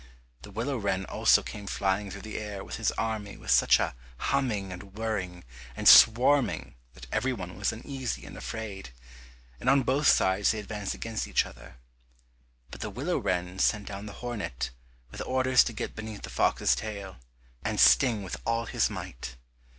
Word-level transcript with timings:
The 0.41 0.49
willow 0.49 0.77
wren 0.77 1.05
also 1.05 1.43
came 1.43 1.67
flying 1.67 2.09
through 2.09 2.23
the 2.23 2.39
air 2.39 2.63
with 2.63 2.77
his 2.77 2.91
army 2.93 3.37
with 3.37 3.51
such 3.51 3.79
a 3.79 3.93
humming, 4.17 4.71
and 4.71 4.97
whirring, 4.97 5.43
and 5.75 5.87
swarming 5.87 6.73
that 6.95 7.05
every 7.11 7.33
one 7.33 7.55
was 7.55 7.71
uneasy 7.71 8.25
and 8.25 8.35
afraid, 8.35 8.89
and 9.59 9.69
on 9.69 9.83
both 9.83 10.07
sides 10.07 10.49
they 10.53 10.59
advanced 10.59 10.95
against 10.95 11.27
each 11.27 11.45
other. 11.45 11.75
But 12.71 12.81
the 12.81 12.89
willow 12.89 13.19
wren 13.19 13.59
sent 13.59 13.89
down 13.89 14.07
the 14.07 14.13
hornet, 14.25 14.71
with 15.11 15.21
orders 15.23 15.63
to 15.65 15.71
get 15.71 15.95
beneath 15.95 16.23
the 16.23 16.31
fox's 16.31 16.73
tail, 16.73 17.17
and 17.63 17.79
sting 17.79 18.23
with 18.23 18.37
all 18.43 18.65
his 18.65 18.89
might. 18.89 19.35